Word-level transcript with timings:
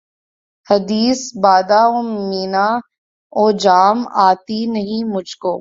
حدیث 0.67 1.19
بادہ 1.37 1.81
و 1.87 2.01
مینا 2.01 2.67
و 3.33 3.51
جام 3.57 3.97
آتی 4.21 4.65
نہیں 4.65 5.03
مجھ 5.07 5.37
کو 5.37 5.49